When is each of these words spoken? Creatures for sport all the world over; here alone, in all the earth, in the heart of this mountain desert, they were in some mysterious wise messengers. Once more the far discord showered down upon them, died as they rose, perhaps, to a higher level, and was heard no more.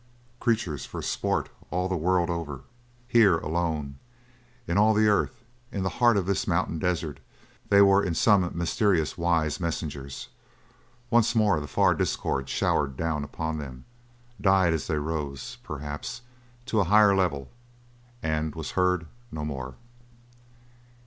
Creatures 0.39 0.83
for 0.83 1.03
sport 1.03 1.49
all 1.69 1.87
the 1.87 1.95
world 1.95 2.31
over; 2.31 2.61
here 3.07 3.37
alone, 3.37 3.99
in 4.65 4.75
all 4.75 4.95
the 4.95 5.07
earth, 5.07 5.43
in 5.71 5.83
the 5.83 5.89
heart 6.01 6.17
of 6.17 6.25
this 6.25 6.47
mountain 6.47 6.79
desert, 6.79 7.19
they 7.69 7.83
were 7.83 8.03
in 8.03 8.15
some 8.15 8.49
mysterious 8.57 9.15
wise 9.15 9.59
messengers. 9.59 10.29
Once 11.11 11.35
more 11.35 11.59
the 11.59 11.67
far 11.67 11.93
discord 11.93 12.49
showered 12.49 12.97
down 12.97 13.23
upon 13.23 13.59
them, 13.59 13.85
died 14.41 14.73
as 14.73 14.87
they 14.87 14.97
rose, 14.97 15.59
perhaps, 15.61 16.21
to 16.65 16.79
a 16.79 16.85
higher 16.85 17.15
level, 17.15 17.51
and 18.23 18.55
was 18.55 18.71
heard 18.71 19.05
no 19.31 19.45
more. 19.45 19.75